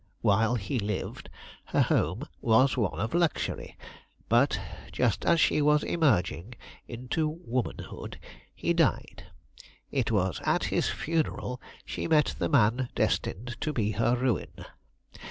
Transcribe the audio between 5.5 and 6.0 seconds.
was